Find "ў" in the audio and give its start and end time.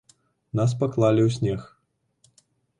1.27-1.37